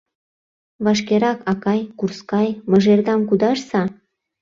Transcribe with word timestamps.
Вашкерак, 0.85 1.39
акай, 1.51 1.81
курскай, 1.99 2.49
мыжердам 2.69 3.21
кудашса! 3.29 3.81